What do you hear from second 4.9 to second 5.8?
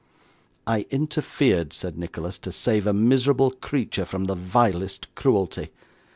cruelty.